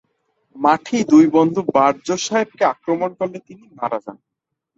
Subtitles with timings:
[0.55, 4.17] মাঠেই দুই বন্ধু বার্জ সাহেবকে আক্রমণ করলে তিনি মারা যান।